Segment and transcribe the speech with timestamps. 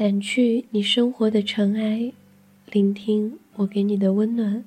[0.00, 2.10] 掸去你生活的尘埃，
[2.70, 4.64] 聆听我给你的温暖。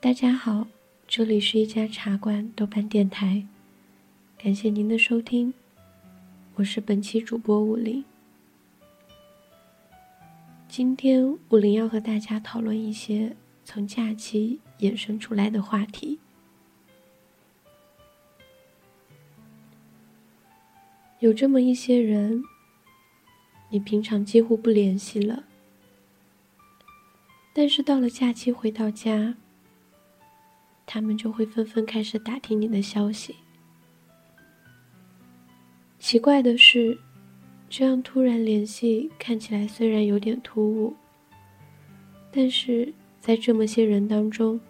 [0.00, 0.66] 大家好，
[1.06, 3.44] 这里是一家茶馆豆瓣电台，
[4.38, 5.52] 感谢您的收听，
[6.54, 8.02] 我是本期主播武林。
[10.66, 16.18] 今天武林要和大家讨论一些从假期衍生出来的话题。
[21.18, 22.42] 有这么一些人。
[23.68, 25.44] 你平常几乎不联系了，
[27.52, 29.34] 但是到了假期回到家，
[30.86, 33.34] 他们就会纷纷开始打听你的消息。
[35.98, 36.96] 奇怪的是，
[37.68, 40.94] 这样突然联系看起来虽然有点突兀，
[42.30, 44.60] 但是在这么些人当中，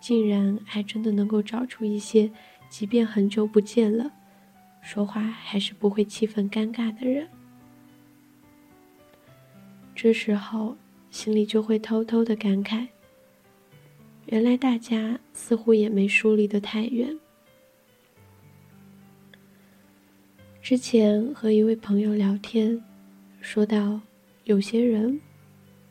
[0.00, 2.30] 竟然还真的能够找出一些，
[2.68, 4.12] 即便很久不见了，
[4.82, 7.26] 说话还是不会气氛尴尬的人。
[10.00, 10.76] 这时候，
[11.10, 12.86] 心里就会偷偷的感慨：
[14.26, 17.18] 原来大家似乎也没疏离的太远。
[20.62, 22.80] 之前和一位朋友聊天，
[23.40, 24.00] 说到
[24.44, 25.20] 有些人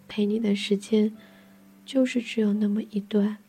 [0.08, 1.14] 陪你的时间
[1.86, 3.40] 就是只有那么一段，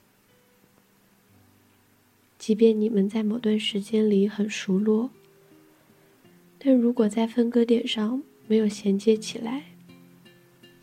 [2.37, 5.11] 即便你们在某段时间里很熟络，
[6.59, 9.63] 但如果在分割点上没有衔接起来。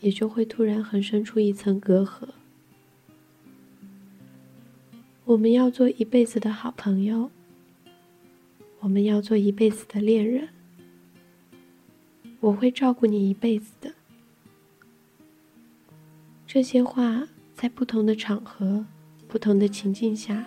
[0.06, 2.28] 也就会突然横生出一层隔阂。
[5.24, 7.28] 我们要做一辈子的好朋友，
[8.78, 10.48] 我们要做一辈子的恋人。
[12.38, 13.92] 我会照顾你一辈子的。
[16.46, 18.86] 这些话在不同的场合、
[19.26, 20.46] 不同的情境下，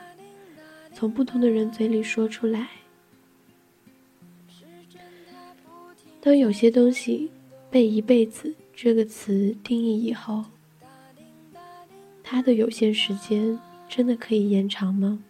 [0.93, 2.69] 从不同的人嘴里说出来。
[6.21, 7.30] 当有些东西
[7.69, 8.55] 被一辈子。
[8.81, 10.45] 这个词定义以后，
[12.23, 13.59] 它的有限时间
[13.89, 15.21] 真的可以延长吗？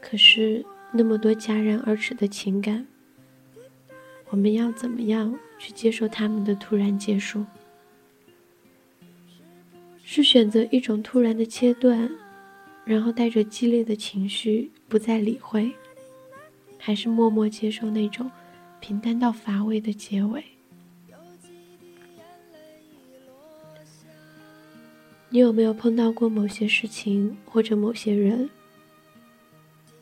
[0.00, 2.84] 可是那么多戛然而止的情感，
[4.30, 7.46] 我们要怎么样去接受他们的突然结束？
[10.02, 12.10] 是选择一种突然的切断，
[12.84, 15.70] 然后带着激烈的情绪不再理会，
[16.76, 18.28] 还是默默接受那种？
[18.80, 20.44] 平淡到乏味的结尾。
[25.30, 28.48] 你有没有碰到过某些事情或者某些人？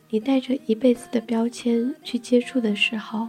[0.09, 3.27] 你带着一辈子的标签去接触的时候，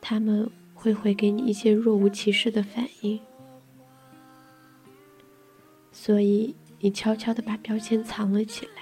[0.00, 3.18] 他们会回给你一些若无其事的反应，
[5.90, 8.72] 所以你悄悄的把标签藏了起来。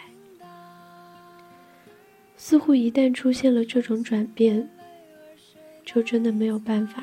[2.37, 4.69] 似乎一旦出现了这种转变。
[5.97, 7.03] 就真的没有办法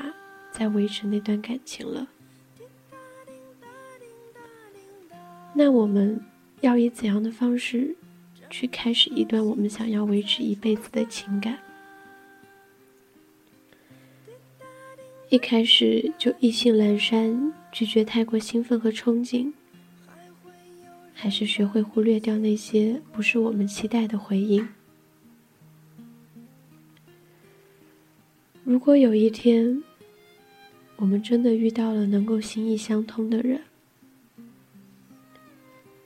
[0.52, 2.06] 再维持那段感情了。
[5.52, 6.24] 那我们
[6.60, 7.96] 要以怎样的方式
[8.48, 11.58] 去开始一段我们想要维持一辈子的情感？
[15.28, 19.52] 一开始就意兴阑珊，拒绝太过兴奋和憧憬，
[21.12, 24.68] 还是学会忽略掉那些不是我们期待的回应？
[28.74, 29.84] 如果有一天，
[30.96, 33.60] 我们真的遇到了能够心意相通的人，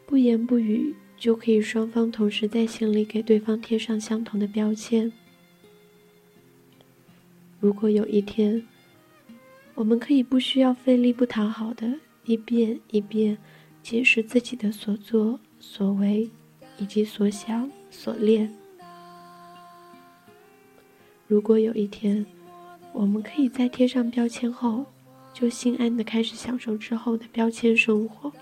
[0.04, 5.10] 不言不语就可以双方同时在心里给对方贴上相同的标签。
[7.58, 8.62] 如果有一天，
[9.74, 13.38] 我们可以不需要费力不讨好的一遍一遍
[13.82, 16.28] 解释自己的所作所为，
[16.76, 18.54] 以及所想所恋。
[21.26, 22.26] 如果有一天，
[22.98, 24.84] 我们可以在贴上标签后，
[25.32, 28.32] 就心安的开始享受之后的标签生活。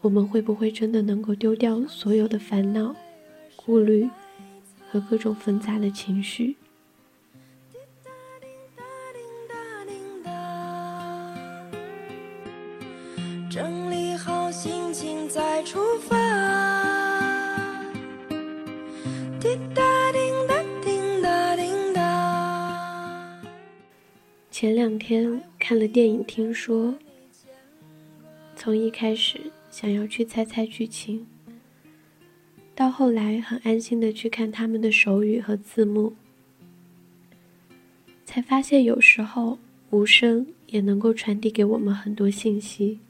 [0.00, 2.94] 我们会不会真的能够丢掉所有的烦恼、
[3.56, 4.08] 顾虑
[4.92, 6.56] 和各种纷杂的情绪？
[13.50, 16.16] 整理好心情再出发。
[19.40, 19.91] 滴答。
[24.62, 26.94] 前两天看了电影，听说
[28.54, 31.26] 从一开始想要去猜猜剧情，
[32.72, 36.14] 到后来很安心的去看他们的手语和字幕，
[38.24, 39.58] 才发现有时候
[39.90, 43.00] 无声也能够传递给我们很多信息。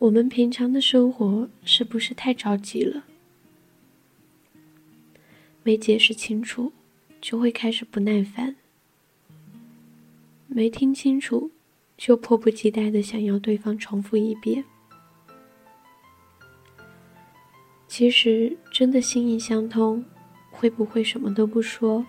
[0.00, 3.04] 我们平常的生活是不是太着急了？
[5.62, 6.72] 没解释清楚，
[7.24, 8.54] 就会开始不耐烦；
[10.46, 11.50] 没听清楚，
[11.96, 14.62] 就迫不及待的想要对方重复一遍。
[17.88, 20.04] 其实，真的心意相通，
[20.50, 22.04] 会不会什么都不说，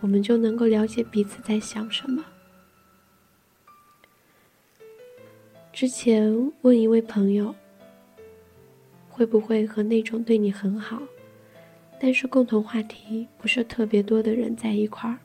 [0.00, 2.24] 我们就能够了解彼此在想什么？
[5.72, 7.52] 之前问一位朋友，
[9.08, 11.02] 会不会和那种对你很好，
[12.00, 15.18] 但是共同话题不是特别多的人在一块儿？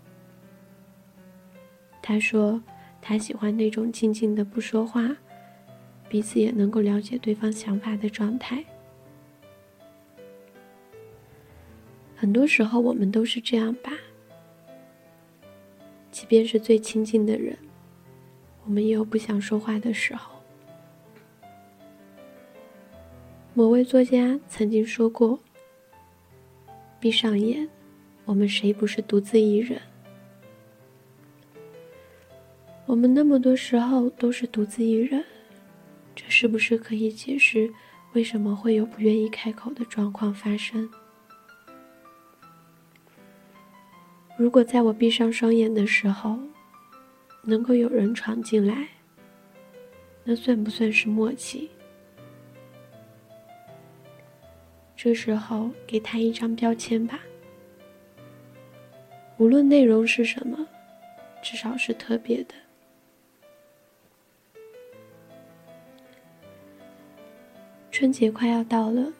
[2.01, 2.61] 他说，
[3.01, 5.15] 他喜欢那种静静的不说话，
[6.09, 8.63] 彼此也能够了解对方想法的状态。
[12.15, 13.91] 很多时候，我们都是这样吧。
[16.09, 17.57] 即便是最亲近的人，
[18.65, 20.33] 我们也有不想说话的时候。
[23.53, 25.39] 某位作家曾经说过
[27.03, 27.67] ：“闭上眼，
[28.23, 29.77] 我们谁不是独自一人？
[32.85, 35.21] 我们那么多时候都是独自一人，
[36.15, 37.69] 这是不是可以解释
[38.13, 40.89] 为什么会有不愿意开口的状况发生？”
[44.39, 46.39] 如果在我闭上双眼的时候，
[47.41, 48.87] 能够有人闯进来，
[50.23, 51.69] 那算不算是默契？
[55.03, 57.19] 这时候给他一张标签吧，
[59.35, 60.65] 无论内容是什么，
[61.41, 62.53] 至少是特别的。
[67.91, 69.11] 春节快要到了，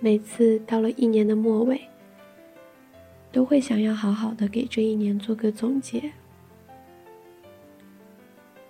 [0.00, 1.80] 每次到了一年的末尾。
[3.32, 6.12] 都会想要好好的给这一年做个总结。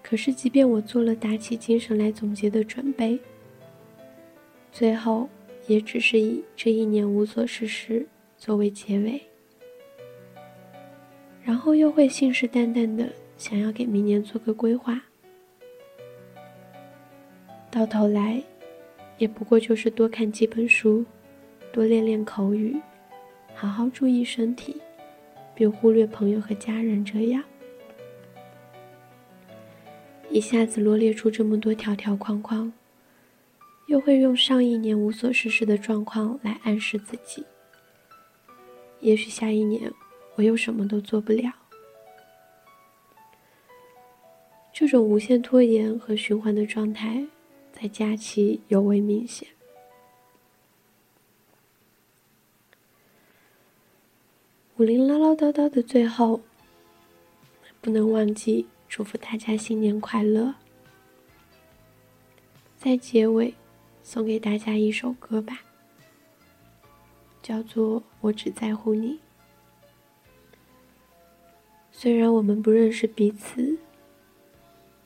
[0.00, 3.18] 可是，即便我做了打起精神来总结的准备，
[4.74, 5.28] 最后
[5.68, 8.04] 也只是以这一年无所事事
[8.36, 9.22] 作为结尾，
[11.44, 15.00] 然后又会信誓旦旦的想要给明年做个规划，
[17.70, 18.42] 到头来，
[19.16, 21.04] 也不过就是多看几本书，
[21.72, 22.76] 多练练口语。
[23.54, 24.82] 好好注意身体，
[25.54, 27.04] 别忽略朋友和家人。
[27.04, 27.44] 这样，
[30.28, 32.72] 一下子罗列出这么多条条框框，
[33.86, 37.44] 又会用上一年无所事事的状况来暗示自己。
[39.00, 39.92] 也许下一年
[40.34, 41.52] 我又什么都做不了。
[44.72, 47.24] 这种无限拖延和循环的状态，
[47.72, 49.46] 在假期尤为明显。
[54.76, 56.40] 武林唠唠叨叨的最后，
[57.80, 60.52] 不能忘记祝福大家新年快乐。
[62.76, 63.54] 在结尾，
[64.04, 65.62] 送给大家一首歌吧，
[67.42, 69.14] 叫做《我只在乎你》。
[71.90, 73.78] 虽然我们不认识彼此，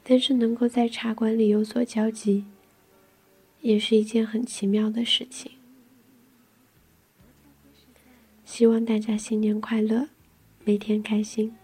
[0.03, 2.45] 但是能够在茶馆里有所交集，
[3.61, 5.53] 也是一件很奇妙的事情。
[8.44, 10.09] 希望大家新年快乐，
[10.65, 11.55] 每天开心。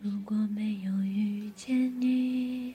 [0.00, 2.74] 如果没有遇见你，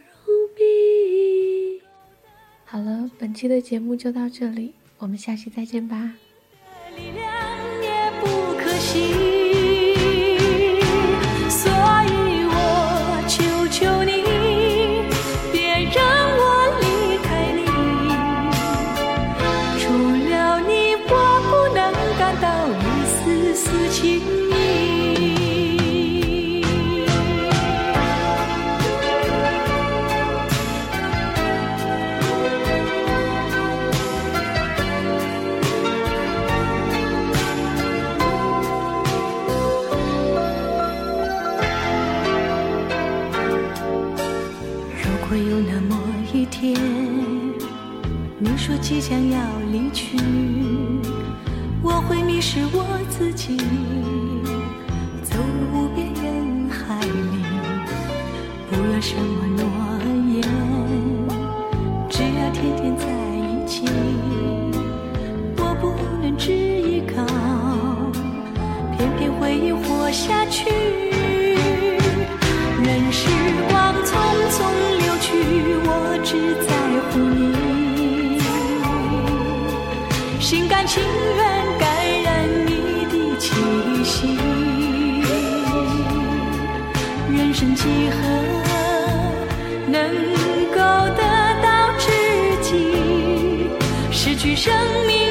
[2.65, 6.13] 好了，本期的节目就到这里，我们下期再见吧。
[48.51, 49.39] 你说即将要
[49.71, 50.17] 离去
[51.81, 53.55] 我会迷失我自己
[55.23, 57.45] 走入无边人海里
[58.69, 59.63] 不要什么诺
[60.33, 60.41] 言
[62.09, 63.85] 只要天天在一起
[65.55, 67.25] 我不能只依靠
[68.97, 71.10] 片片回忆活下去。
[94.11, 94.73] 失去生
[95.07, 95.30] 命。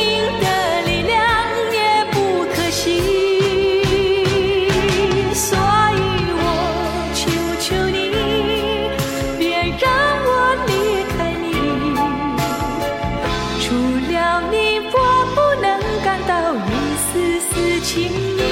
[17.83, 18.50] 情意。